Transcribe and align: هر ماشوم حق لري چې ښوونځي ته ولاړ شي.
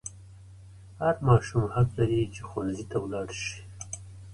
هر 1.01 1.15
ماشوم 1.27 1.63
حق 1.75 1.89
لري 1.97 2.21
چې 2.33 2.41
ښوونځي 2.47 2.85
ته 2.91 2.97
ولاړ 3.03 3.27
شي. 3.43 3.59